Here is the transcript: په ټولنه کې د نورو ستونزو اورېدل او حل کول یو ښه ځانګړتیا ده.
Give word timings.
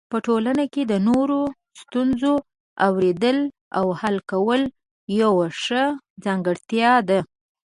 په 0.11 0.17
ټولنه 0.25 0.63
کې 0.73 0.83
د 0.91 0.93
نورو 1.07 1.39
ستونزو 1.81 2.33
اورېدل 2.87 3.37
او 3.77 3.85
حل 3.99 4.17
کول 4.31 4.61
یو 5.21 5.33
ښه 5.61 5.83
ځانګړتیا 6.25 6.93
ده. 7.09 7.19